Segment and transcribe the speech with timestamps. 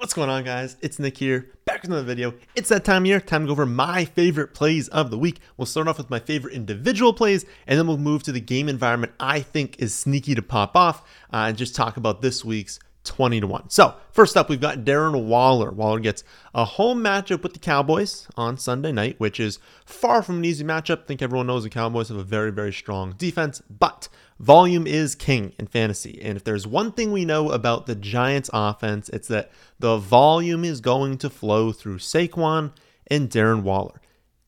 [0.00, 0.78] What's going on, guys?
[0.80, 2.32] It's Nick here, back with another video.
[2.54, 5.40] It's that time of year, time to go over my favorite plays of the week.
[5.58, 8.70] We'll start off with my favorite individual plays, and then we'll move to the game
[8.70, 11.02] environment I think is sneaky to pop off,
[11.34, 13.70] uh, and just talk about this week's 20 to 1.
[13.70, 15.70] So, first up, we've got Darren Waller.
[15.70, 16.22] Waller gets
[16.54, 20.64] a home matchup with the Cowboys on Sunday night, which is far from an easy
[20.64, 21.02] matchup.
[21.02, 24.08] I think everyone knows the Cowboys have a very, very strong defense, but
[24.40, 26.18] Volume is king in fantasy.
[26.22, 30.64] And if there's one thing we know about the Giants offense, it's that the volume
[30.64, 32.72] is going to flow through Saquon
[33.08, 34.00] and Darren Waller.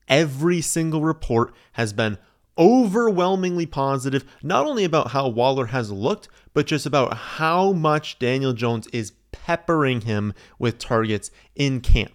[0.07, 2.17] Every single report has been
[2.57, 8.53] overwhelmingly positive, not only about how Waller has looked, but just about how much Daniel
[8.53, 12.13] Jones is peppering him with targets in camp.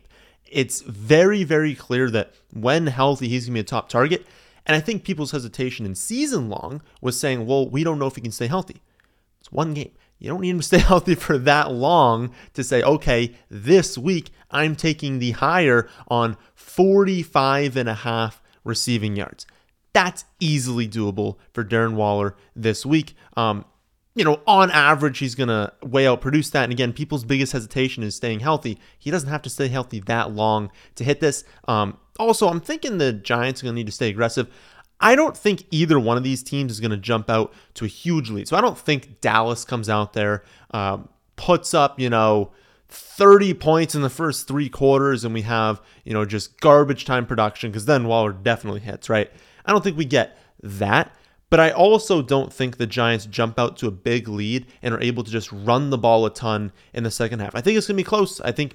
[0.51, 4.27] It's very, very clear that when healthy, he's going to be a top target.
[4.65, 8.15] And I think people's hesitation in season long was saying, well, we don't know if
[8.15, 8.83] he can stay healthy.
[9.41, 9.93] It's one game.
[10.19, 14.31] You don't need him to stay healthy for that long to say, okay, this week
[14.51, 19.47] I'm taking the higher on 45 and a half receiving yards.
[19.93, 23.15] That's easily doable for Darren Waller this week.
[23.37, 23.65] Um,
[24.15, 26.65] you know, on average, he's going to way out produce that.
[26.65, 28.79] And again, people's biggest hesitation is staying healthy.
[28.99, 31.45] He doesn't have to stay healthy that long to hit this.
[31.69, 34.49] Um, also, I'm thinking the Giants are going to need to stay aggressive.
[35.01, 37.89] I don't think either one of these teams is going to jump out to a
[37.89, 38.49] huge lead.
[38.49, 42.51] So I don't think Dallas comes out there, um, puts up, you know,
[42.89, 47.27] 30 points in the first three quarters, and we have, you know, just garbage time
[47.27, 49.31] production because then Waller definitely hits, right?
[49.69, 51.15] I don't think we get that.
[51.51, 55.01] But I also don't think the Giants jump out to a big lead and are
[55.01, 57.55] able to just run the ball a ton in the second half.
[57.55, 58.41] I think it's going to be close.
[58.43, 58.75] I think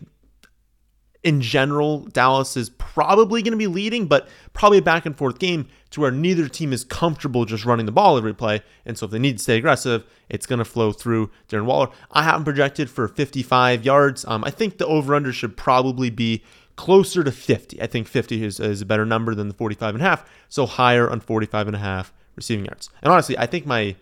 [1.23, 5.39] in general, Dallas is probably going to be leading, but probably a back and forth
[5.39, 8.61] game to where neither team is comfortable just running the ball every play.
[8.85, 11.89] And so if they need to stay aggressive, it's going to flow through Darren Waller.
[12.11, 14.25] I have him projected for 55 yards.
[14.25, 16.43] Um, I think the over under should probably be
[16.75, 17.81] closer to 50.
[17.81, 20.29] I think 50 is, is a better number than the 45 and a half.
[20.49, 22.89] So higher on 45 and a half receiving yards.
[23.01, 23.95] And honestly, I think my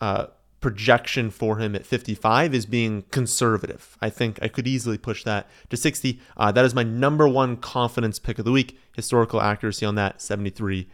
[0.00, 0.26] uh,
[0.60, 3.96] projection for him at 55 is being conservative.
[4.00, 6.20] I think I could easily push that to 60.
[6.36, 8.78] Uh, that is my number one confidence pick of the week.
[8.94, 10.86] Historical accuracy on that, 73%.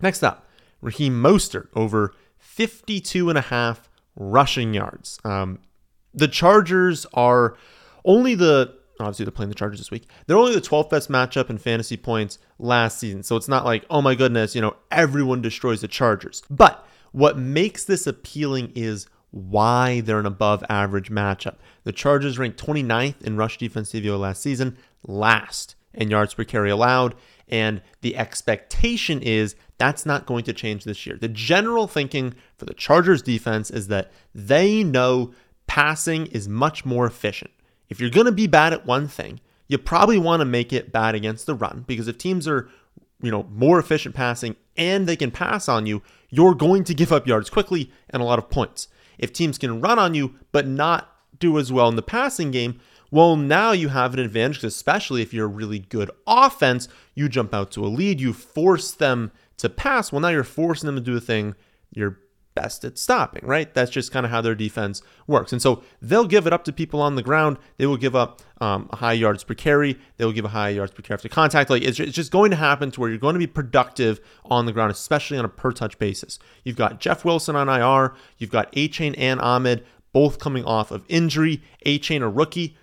[0.00, 0.48] Next up,
[0.80, 5.18] Raheem Mostert over 52 and a half rushing yards.
[5.24, 5.58] Um,
[6.14, 7.56] the Chargers are
[8.04, 10.08] only the obviously they're playing the Chargers this week.
[10.26, 13.22] They're only the 12th best matchup in fantasy points last season.
[13.22, 16.42] So it's not like, oh my goodness, you know, everyone destroys the Chargers.
[16.50, 21.56] But what makes this appealing is why they're an above average matchup.
[21.84, 26.70] The Chargers ranked 29th in rush defense DVOA last season, last in yards per carry
[26.70, 27.14] allowed,
[27.48, 31.16] and the expectation is that's not going to change this year.
[31.16, 35.32] The general thinking for the Chargers defense is that they know
[35.66, 37.50] passing is much more efficient.
[37.90, 40.92] If you're going to be bad at one thing, you probably want to make it
[40.92, 42.68] bad against the run because if teams are,
[43.20, 47.12] you know, more efficient passing and they can pass on you, you're going to give
[47.12, 48.88] up yards quickly and a lot of points.
[49.18, 52.80] If teams can run on you but not do as well in the passing game,
[53.10, 56.88] well, now you have an advantage, especially if you're a really good offense.
[57.14, 60.12] You jump out to a lead, you force them to pass.
[60.12, 61.56] Well, now you're forcing them to do a thing
[61.92, 62.18] you're
[62.60, 63.72] best at stopping, right?
[63.72, 65.52] That's just kind of how their defense works.
[65.52, 67.56] And so they'll give it up to people on the ground.
[67.78, 69.98] They will give up um, high yards per carry.
[70.16, 71.70] They will give a high yards per carry after contact.
[71.70, 74.72] Like it's just going to happen to where you're going to be productive on the
[74.72, 76.38] ground, especially on a per touch basis.
[76.64, 78.14] You've got Jeff Wilson on IR.
[78.36, 81.62] You've got Achane and Ahmed both coming off of injury.
[81.86, 82.76] Achane, a rookie.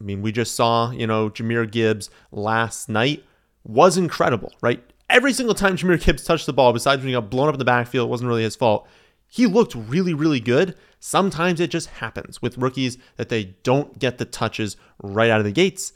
[0.00, 3.24] I mean, we just saw, you know, Jahmyr Gibbs last night
[3.64, 4.82] was incredible, right?
[5.08, 7.58] Every single time Jahmyr Gibbs touched the ball, besides when he got blown up in
[7.58, 8.88] the backfield, it wasn't really his fault
[9.32, 10.76] he looked really, really good.
[11.00, 15.46] Sometimes it just happens with rookies that they don't get the touches right out of
[15.46, 15.94] the gates.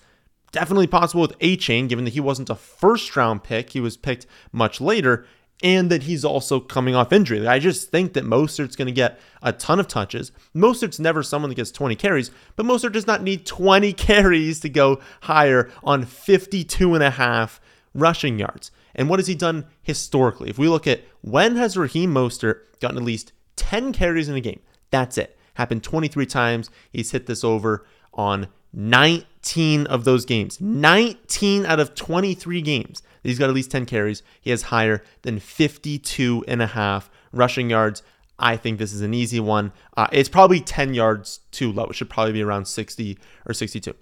[0.53, 4.27] Definitely possible with Achane, given that he wasn't a first round pick, he was picked
[4.53, 5.27] much later,
[5.63, 7.47] and that he's also coming off injury.
[7.47, 10.33] I just think that Mostert's going to get a ton of touches.
[10.55, 14.71] Mostert's never someone that gets 20 carries, but Mostert does not need 20 carries to
[14.71, 17.61] go higher on 52 and a half
[17.97, 18.71] rushing yards.
[18.95, 20.51] And what has he done historically?
[20.51, 24.41] If we look at when has Raheem Mostert gotten at least 10 carries in a
[24.41, 24.61] game?
[24.91, 25.37] That's it.
[25.55, 26.71] Happened 23 times.
[26.91, 30.61] He's hit this over on 19 of those games.
[30.61, 33.03] 19 out of 23 games.
[33.23, 34.23] He's got at least 10 carries.
[34.41, 38.03] He has higher than 52 and a half rushing yards.
[38.39, 39.73] I think this is an easy one.
[39.97, 41.87] Uh, it's probably 10 yards too low.
[41.87, 43.95] It should probably be around 60 or 62.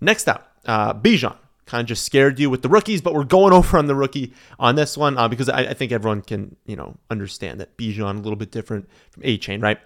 [0.00, 3.52] Next up, uh, Bijan kind of just scared you with the rookies, but we're going
[3.58, 6.76] over on the rookie on this one uh, because I, I, think everyone can, you
[6.76, 9.78] know, understand that Bijan a little bit different from Achane, right?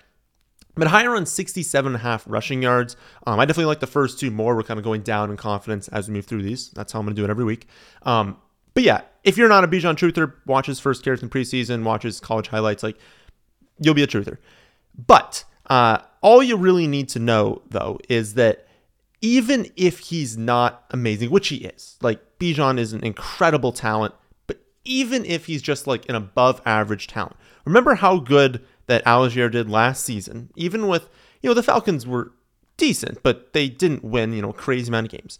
[0.78, 2.96] but higher on 67 and a half rushing yards.
[3.26, 4.54] Um, I definitely like the first two more.
[4.54, 6.70] We're kind of going down in confidence as we move through these.
[6.70, 7.66] That's how I'm going to do it every week.
[8.02, 8.36] Um,
[8.74, 12.48] but yeah, if you're not a Bijan truther, watches first carries in preseason, watches college
[12.48, 12.96] highlights, like
[13.80, 14.38] you'll be a truther.
[15.06, 18.67] But uh, all you really need to know, though, is that
[19.20, 24.14] even if he's not amazing, which he is, like Bijan is an incredible talent,
[24.46, 29.50] but even if he's just like an above average talent, remember how good that Allgeier
[29.50, 31.08] did last season, even with,
[31.42, 32.32] you know, the Falcons were
[32.76, 35.38] decent, but they didn't win, you know, crazy amount of games.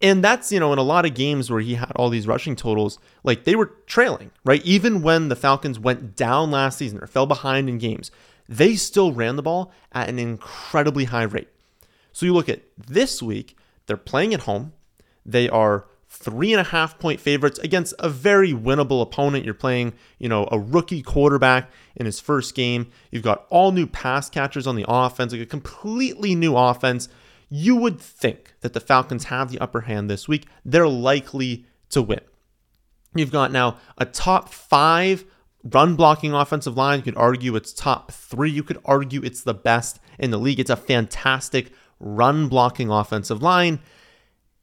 [0.00, 2.56] And that's, you know, in a lot of games where he had all these rushing
[2.56, 4.62] totals, like they were trailing, right?
[4.64, 8.10] Even when the Falcons went down last season or fell behind in games,
[8.48, 11.48] they still ran the ball at an incredibly high rate.
[12.12, 13.56] So you look at this week,
[13.86, 14.72] they're playing at home.
[15.24, 19.46] They are three and a half point favorites against a very winnable opponent.
[19.46, 22.90] You're playing, you know, a rookie quarterback in his first game.
[23.10, 27.08] You've got all new pass catchers on the offense, like a completely new offense.
[27.48, 30.46] You would think that the Falcons have the upper hand this week.
[30.64, 32.20] They're likely to win.
[33.14, 35.24] You've got now a top five
[35.64, 36.98] run blocking offensive line.
[37.00, 38.50] You could argue it's top three.
[38.50, 40.60] You could argue it's the best in the league.
[40.60, 43.80] It's a fantastic run blocking offensive line.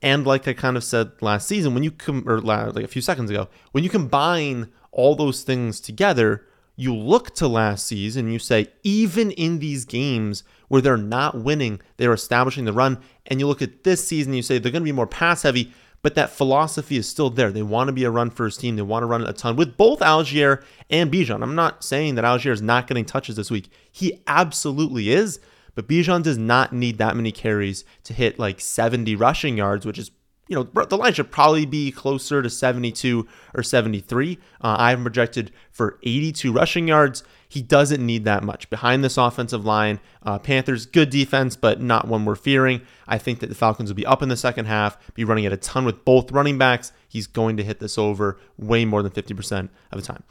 [0.01, 3.01] And like I kind of said last season, when you come or like a few
[3.01, 6.45] seconds ago, when you combine all those things together,
[6.75, 11.81] you look to last season you say, even in these games where they're not winning,
[11.97, 12.97] they're establishing the run.
[13.25, 15.73] And you look at this season, you say they're going to be more pass heavy,
[16.01, 17.51] but that philosophy is still there.
[17.51, 18.77] They want to be a run first team.
[18.77, 21.43] They want to run a ton with both Allgeier and Bijan.
[21.43, 23.69] I'm not saying that Allgeier is not getting touches this week.
[23.91, 25.41] He absolutely is.
[25.79, 29.97] But Bijan does not need that many carries to hit like 70 rushing yards, which
[29.97, 30.11] is,
[30.49, 34.37] you know, the line should probably be closer to 72 or 73.
[34.59, 37.23] Uh, I've projected for 82 rushing yards.
[37.47, 38.69] He doesn't need that much.
[38.69, 42.81] Behind this offensive line, uh, Panthers, good defense, but not one we're fearing.
[43.07, 45.53] I think that the Falcons will be up in the second half, be running at
[45.53, 46.91] a ton with both running backs.
[47.07, 50.23] He's going to hit this over way more than 50% of the time.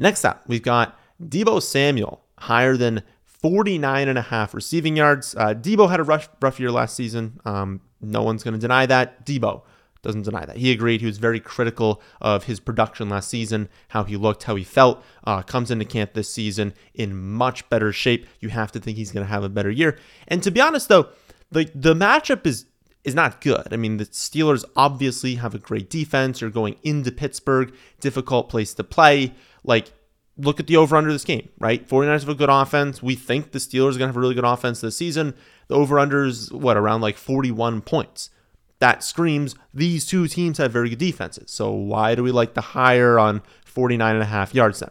[0.00, 3.04] Next up, we've got Deebo Samuel, higher than
[3.40, 5.34] 49 and a half receiving yards.
[5.34, 7.40] Uh, Deebo had a rough, rough year last season.
[7.44, 9.24] Um, no one's going to deny that.
[9.24, 9.62] Deebo
[10.02, 10.56] doesn't deny that.
[10.56, 11.00] He agreed.
[11.00, 15.02] He was very critical of his production last season, how he looked, how he felt.
[15.24, 18.26] Uh, comes into camp this season in much better shape.
[18.40, 19.98] You have to think he's going to have a better year.
[20.28, 21.08] And to be honest, though,
[21.50, 22.66] the the matchup is
[23.04, 23.72] is not good.
[23.72, 26.40] I mean, the Steelers obviously have a great defense.
[26.40, 29.34] You're going into Pittsburgh, difficult place to play.
[29.64, 29.92] Like
[30.44, 31.86] look at the over under this game, right?
[31.88, 33.02] 49ers have a good offense.
[33.02, 35.34] We think the Steelers are going to have a really good offense this season.
[35.68, 38.30] The over under is what, around like 41 points.
[38.78, 41.50] That screams these two teams have very good defenses.
[41.50, 44.90] So why do we like the higher on 49 and a half yards then?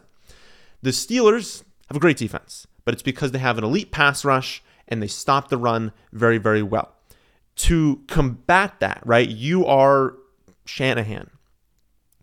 [0.82, 4.62] The Steelers have a great defense, but it's because they have an elite pass rush
[4.86, 6.94] and they stop the run very, very well.
[7.56, 10.14] To combat that, right, you are
[10.64, 11.30] Shanahan.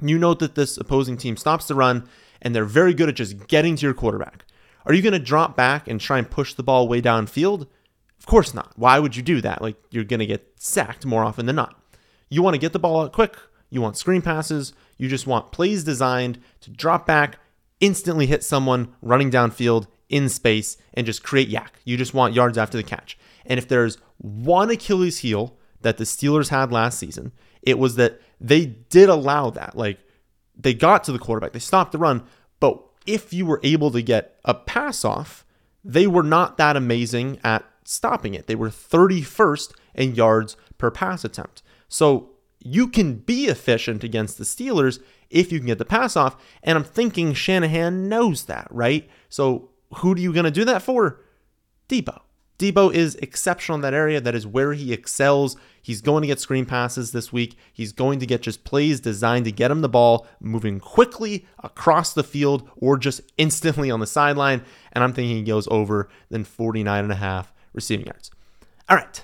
[0.01, 2.07] You know that this opposing team stops the run
[2.41, 4.45] and they're very good at just getting to your quarterback.
[4.85, 7.67] Are you going to drop back and try and push the ball way downfield?
[8.19, 8.73] Of course not.
[8.75, 9.61] Why would you do that?
[9.61, 11.79] Like you're going to get sacked more often than not.
[12.29, 13.35] You want to get the ball out quick.
[13.69, 14.73] You want screen passes.
[14.97, 17.39] You just want plays designed to drop back,
[17.79, 21.67] instantly hit someone running downfield in space, and just create YAC.
[21.83, 23.17] You just want yards after the catch.
[23.45, 28.21] And if there's one Achilles heel that the Steelers had last season, it was that
[28.39, 29.75] they did allow that.
[29.75, 29.99] Like
[30.59, 32.23] they got to the quarterback, they stopped the run,
[32.59, 35.45] but if you were able to get a pass off,
[35.83, 38.47] they were not that amazing at stopping it.
[38.47, 41.63] They were 31st in yards per pass attempt.
[41.87, 44.99] So you can be efficient against the Steelers
[45.29, 46.35] if you can get the pass off.
[46.63, 49.09] And I'm thinking Shanahan knows that, right?
[49.29, 51.21] So who are you going to do that for?
[51.87, 52.21] Deebo.
[52.59, 54.19] Deebo is exceptional in that area.
[54.19, 55.55] That is where he excels.
[55.81, 57.55] He's going to get screen passes this week.
[57.71, 62.13] He's going to get just plays designed to get him the ball moving quickly across
[62.13, 64.63] the field or just instantly on the sideline.
[64.93, 68.31] And I'm thinking he goes over than 49 and a half receiving yards.
[68.89, 69.23] All right,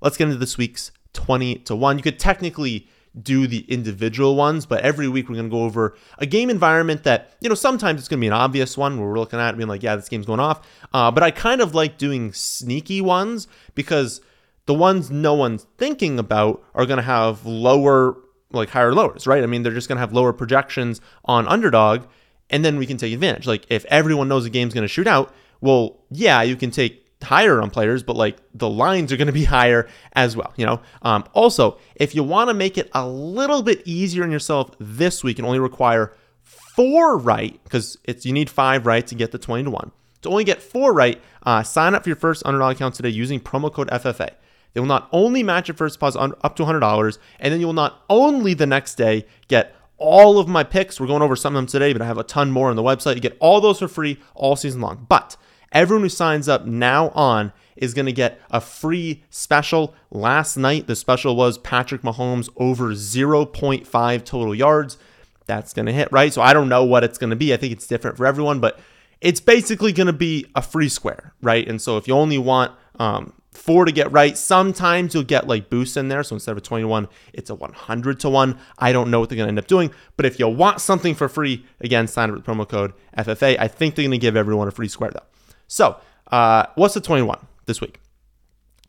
[0.00, 1.98] let's get into this week's 20 to 1.
[1.98, 2.88] You could technically
[3.20, 7.04] do the individual ones, but every week we're going to go over a game environment
[7.04, 9.52] that, you know, sometimes it's going to be an obvious one where we're looking at
[9.52, 10.66] it being like, yeah, this game's going off.
[10.94, 14.22] Uh, but I kind of like doing sneaky ones because
[14.66, 18.16] the ones no one's thinking about are going to have lower,
[18.50, 19.42] like higher lowers, right?
[19.42, 22.04] I mean, they're just going to have lower projections on underdog,
[22.48, 23.46] and then we can take advantage.
[23.46, 27.01] Like, if everyone knows the game's going to shoot out, well, yeah, you can take
[27.22, 30.52] higher on players, but like the lines are going to be higher as well.
[30.56, 30.80] You know.
[31.02, 35.22] Um, also, if you want to make it a little bit easier on yourself this
[35.22, 39.38] week and only require four right, because it's you need five right to get the
[39.38, 39.92] twenty to one.
[40.22, 43.40] To only get four right, uh, sign up for your first underdog account today using
[43.40, 44.30] promo code FFA.
[44.72, 47.74] They will not only match your first deposit up to $100, and then you will
[47.74, 50.98] not only the next day get all of my picks.
[50.98, 52.82] We're going over some of them today, but I have a ton more on the
[52.82, 53.14] website.
[53.14, 55.06] You get all those for free all season long.
[55.08, 55.36] But
[55.72, 59.94] everyone who signs up now on is going to get a free special.
[60.10, 64.98] Last night, the special was Patrick Mahomes over 0.5 total yards.
[65.46, 66.32] That's going to hit, right?
[66.32, 67.52] So I don't know what it's going to be.
[67.52, 68.78] I think it's different for everyone, but
[69.20, 71.66] it's basically going to be a free square, right?
[71.68, 74.36] And so if you only want um, four to get right.
[74.36, 76.22] Sometimes you'll get like boosts in there.
[76.22, 78.58] So instead of a 21, it's a 100 to 1.
[78.78, 79.92] I don't know what they're going to end up doing.
[80.16, 83.58] But if you want something for free, again, sign up with promo code FFA.
[83.58, 85.26] I think they're going to give everyone a free square though.
[85.72, 85.96] So,
[86.30, 87.98] uh, what's the 21 this week?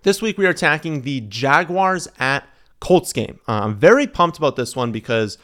[0.04, 2.46] This week we are attacking the Jaguars at
[2.82, 3.40] Colts game.
[3.48, 5.38] Uh, I'm very pumped about this one because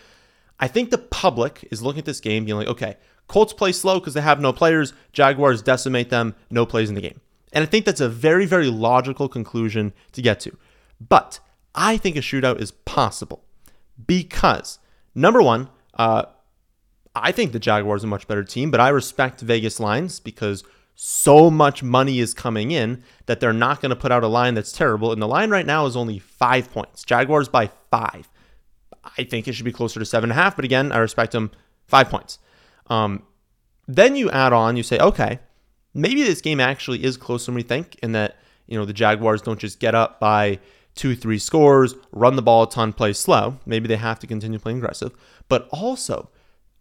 [0.60, 2.98] I think the public is looking at this game being like, okay,
[3.30, 4.92] Colts play slow because they have no players.
[5.14, 7.22] Jaguars decimate them, no plays in the game.
[7.54, 10.58] And I think that's a very, very logical conclusion to get to.
[11.00, 11.40] But
[11.74, 13.46] I think a shootout is possible
[14.06, 14.80] because,
[15.16, 16.24] number one, uh,
[17.16, 20.66] I think the Jaguars are a much better team, but I respect Vegas lines because
[21.02, 24.54] so much money is coming in that they're not going to put out a line
[24.54, 25.14] that's terrible.
[25.14, 27.06] And the line right now is only five points.
[27.06, 28.28] Jaguars by five.
[29.18, 31.32] I think it should be closer to seven and a half, but again, I respect
[31.32, 31.52] them
[31.88, 32.40] five points.
[32.88, 33.24] Um,
[33.88, 35.40] then you add on, you say, okay,
[35.94, 38.36] maybe this game actually is closer than we think, in that
[38.68, 40.60] you know the Jaguars don't just get up by
[40.96, 43.58] two, three scores, run the ball a ton, play slow.
[43.66, 45.14] Maybe they have to continue playing aggressive,
[45.48, 46.30] but also.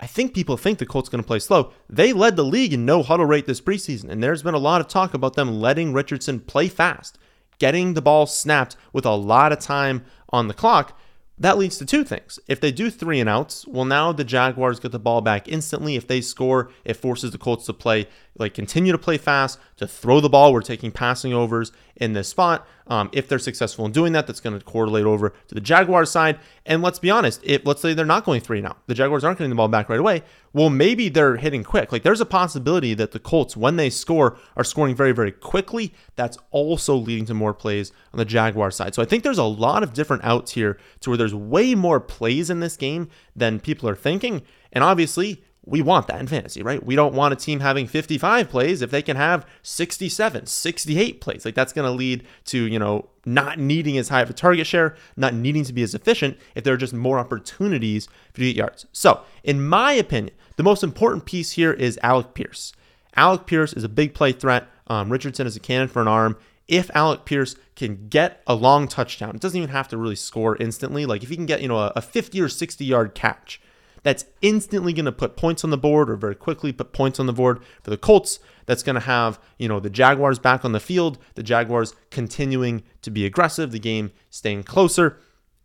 [0.00, 1.72] I think people think the Colts going to play slow.
[1.88, 4.80] They led the league in no huddle rate this preseason, and there's been a lot
[4.80, 7.18] of talk about them letting Richardson play fast,
[7.58, 10.96] getting the ball snapped with a lot of time on the clock
[11.40, 12.38] that leads to two things.
[12.48, 15.94] If they do three and outs, well, now the Jaguars get the ball back instantly.
[15.94, 19.86] If they score, it forces the Colts to play, like continue to play fast, to
[19.86, 20.52] throw the ball.
[20.52, 22.66] We're taking passing overs in this spot.
[22.86, 26.10] Um, if they're successful in doing that, that's going to correlate over to the Jaguars
[26.10, 26.38] side.
[26.64, 29.38] And let's be honest, if let's say they're not going three now, the Jaguars aren't
[29.38, 30.22] getting the ball back right away.
[30.54, 31.92] Well, maybe they're hitting quick.
[31.92, 35.92] Like there's a possibility that the Colts, when they score, are scoring very, very quickly.
[36.16, 38.94] That's also leading to more plays on the Jaguar side.
[38.94, 42.00] So I think there's a lot of different outs here to where there's way more
[42.00, 44.42] plays in this game than people are thinking.
[44.72, 46.84] And obviously, we want that in fantasy, right?
[46.84, 51.44] We don't want a team having 55 plays if they can have 67, 68 plays.
[51.44, 54.66] Like that's going to lead to, you know, not needing as high of a target
[54.66, 58.48] share, not needing to be as efficient if there are just more opportunities for you
[58.48, 58.86] to get yards.
[58.92, 62.72] So, in my opinion, the most important piece here is Alec Pierce.
[63.14, 64.66] Alec Pierce is a big play threat.
[64.86, 66.36] Um, Richardson is a cannon for an arm.
[66.66, 70.56] If Alec Pierce can get a long touchdown, it doesn't even have to really score
[70.56, 71.04] instantly.
[71.04, 73.60] Like if he can get, you know, a, a 50 or 60 yard catch,
[74.08, 77.26] that's instantly going to put points on the board or very quickly put points on
[77.26, 78.40] the board for the Colts.
[78.64, 82.84] That's going to have, you know, the Jaguars back on the field, the Jaguars continuing
[83.02, 85.18] to be aggressive, the game staying closer,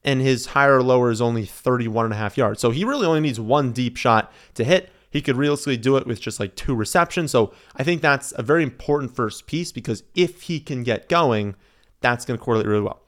[0.04, 2.60] and his higher or lower is only 31 and a half yards.
[2.60, 4.92] So he really only needs one deep shot to hit.
[5.10, 7.32] He could realistically do it with just like two receptions.
[7.32, 11.56] So I think that's a very important first piece because if he can get going,
[12.02, 13.04] that's going to correlate really well.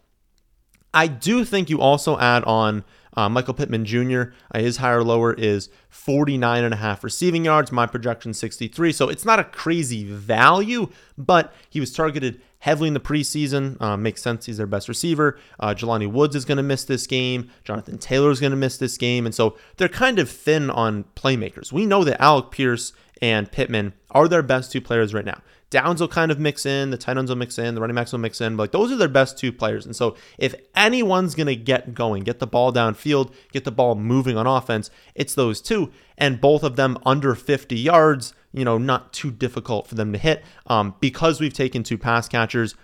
[0.94, 5.34] I do think you also add on uh, Michael Pittman Jr., uh, his higher lower
[5.34, 7.72] is 49 and a half receiving yards.
[7.72, 8.92] My projection 63.
[8.92, 13.80] So it's not a crazy value, but he was targeted heavily in the preseason.
[13.82, 14.46] Uh, makes sense.
[14.46, 15.38] He's their best receiver.
[15.60, 17.50] Uh, Jelani Woods is going to miss this game.
[17.64, 19.26] Jonathan Taylor is going to miss this game.
[19.26, 21.72] And so they're kind of thin on playmakers.
[21.72, 25.42] We know that Alec Pierce and Pittman are their best two players right now.
[25.76, 28.14] Downs will kind of mix in, the tight ends will mix in, the running backs
[28.14, 28.56] will mix in.
[28.56, 29.86] But like those are their best two players.
[29.86, 34.38] And so if anyone's gonna get going, get the ball downfield, get the ball moving
[34.38, 35.92] on offense, it's those two.
[36.18, 40.18] And both of them under 50 yards, you know, not too difficult for them to
[40.18, 40.46] hit.
[40.68, 42.76] Um, because we've taken two pass catchers.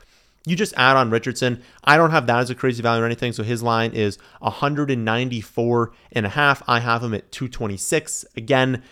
[0.46, 1.64] You just add on Richardson.
[1.86, 3.32] I don't have that as a crazy value or anything.
[3.32, 6.62] So his line is 194 and a half.
[6.68, 8.26] I have him at 226.
[8.36, 8.84] Again,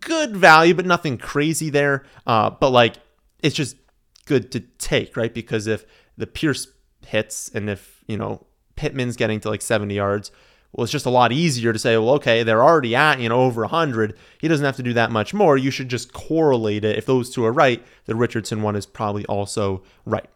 [0.00, 2.04] good value, but nothing crazy there.
[2.26, 2.96] Uh, but like
[3.42, 3.76] it's just
[4.26, 5.32] good to take, right?
[5.32, 5.84] Because if
[6.16, 6.68] the Pierce
[7.06, 10.30] hits and if, you know, Pittman's getting to like 70 yards,
[10.72, 13.40] well, it's just a lot easier to say, well, okay, they're already at, you know,
[13.40, 14.16] over 100.
[14.40, 15.56] He doesn't have to do that much more.
[15.56, 16.96] You should just correlate it.
[16.96, 20.26] If those two are right, the Richardson one is probably also right.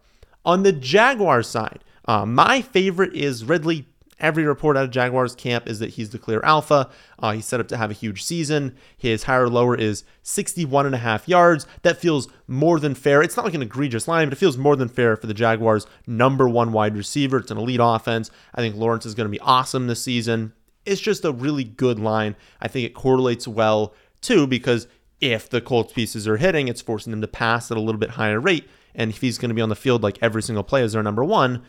[0.43, 3.87] On the Jaguar side, uh, my favorite is Ridley
[4.19, 6.89] Every report out of Jaguars camp is that he's the clear alpha.
[7.19, 8.75] Uh, he's set up to have a huge season.
[8.97, 11.67] His higher lower is 61 and a half yards.
[11.81, 13.21] That feels more than fair.
[13.21, 15.85] It's not like an egregious line, but it feels more than fair for the Jaguars'
[16.07, 17.37] number one wide receiver.
[17.37, 18.31] It's an elite offense.
[18.53, 20.53] I think Lawrence is going to be awesome this season.
[20.85, 22.35] It's just a really good line.
[22.61, 24.87] I think it correlates well too because
[25.19, 28.11] if the Colts pieces are hitting, it's forcing them to pass at a little bit
[28.11, 28.67] higher rate.
[28.93, 31.03] And if he's going to be on the field like every single play as their
[31.03, 31.63] number one,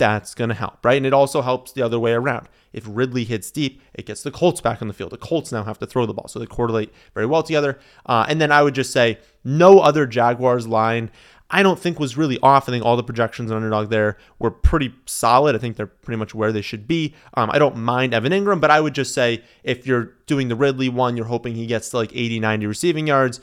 [0.00, 0.96] that's going to help, right?
[0.96, 2.48] And it also helps the other way around.
[2.72, 5.10] If Ridley hits deep, it gets the Colts back on the field.
[5.10, 7.78] The Colts now have to throw the ball, so they correlate very well together.
[8.06, 11.10] Uh, and then I would just say no other Jaguars line.
[11.50, 12.66] I don't think was really off.
[12.66, 15.54] I think all the projections on underdog there were pretty solid.
[15.54, 17.14] I think they're pretty much where they should be.
[17.34, 20.56] Um, I don't mind Evan Engram, but I would just say if you're doing the
[20.56, 23.40] Ridley one, you're hoping he gets to like 80, 90 receiving yards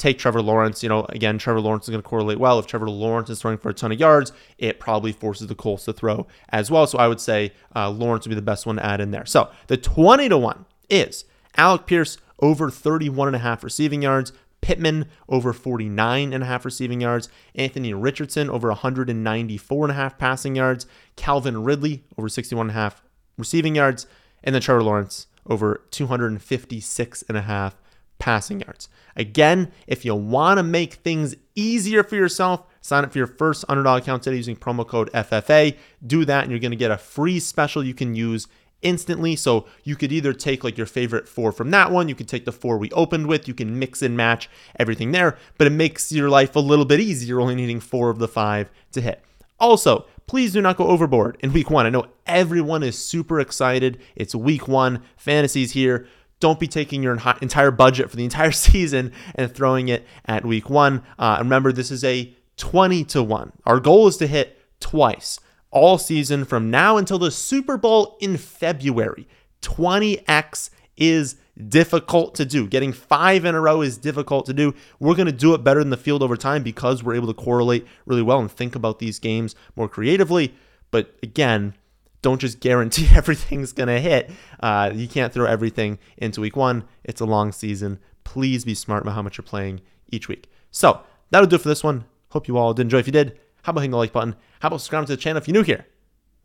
[0.00, 0.82] take Trevor Lawrence.
[0.82, 2.58] You know, again, Trevor Lawrence is going to correlate well.
[2.58, 5.84] If Trevor Lawrence is throwing for a ton of yards, it probably forces the Colts
[5.84, 6.86] to throw as well.
[6.86, 9.26] So I would say uh, Lawrence would be the best one to add in there.
[9.26, 11.24] So the 20 to 1 is
[11.56, 14.32] Alec Pierce over 31 and a half receiving yards.
[14.62, 17.28] Pittman over 49 and a half receiving yards.
[17.54, 20.86] Anthony Richardson over 194 and a half passing yards.
[21.16, 23.02] Calvin Ridley over 61 and a half
[23.38, 24.06] receiving yards.
[24.42, 27.76] And then Trevor Lawrence over 256 and a half
[28.20, 28.88] passing yards.
[29.16, 33.64] Again, if you want to make things easier for yourself, sign up for your first
[33.68, 35.76] underdog account today using promo code FFA.
[36.06, 38.46] Do that, and you're going to get a free special you can use
[38.82, 39.36] instantly.
[39.36, 42.44] So you could either take like your favorite four from that one, you could take
[42.44, 44.48] the four we opened with, you can mix and match
[44.78, 48.10] everything there, but it makes your life a little bit easier, You're only needing four
[48.10, 49.22] of the five to hit.
[49.58, 51.84] Also, please do not go overboard in week one.
[51.84, 54.00] I know everyone is super excited.
[54.16, 56.06] It's week one, fantasy's here.
[56.40, 60.68] Don't be taking your entire budget for the entire season and throwing it at week
[60.68, 61.02] one.
[61.18, 63.52] Uh, remember, this is a 20 to 1.
[63.64, 65.38] Our goal is to hit twice
[65.70, 69.28] all season from now until the Super Bowl in February.
[69.62, 71.36] 20x is
[71.68, 72.66] difficult to do.
[72.66, 74.74] Getting five in a row is difficult to do.
[74.98, 77.34] We're going to do it better in the field over time because we're able to
[77.34, 80.54] correlate really well and think about these games more creatively.
[80.90, 81.74] But again,
[82.22, 84.30] don't just guarantee everything's going to hit.
[84.60, 86.84] Uh, you can't throw everything into week one.
[87.04, 87.98] It's a long season.
[88.24, 90.50] Please be smart about how much you're playing each week.
[90.70, 91.00] So
[91.30, 92.04] that'll do it for this one.
[92.30, 92.98] Hope you all did enjoy.
[92.98, 94.36] If you did, how about hitting the like button?
[94.60, 95.86] How about subscribing to the channel if you're new here?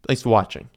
[0.07, 0.69] Thanks for watching.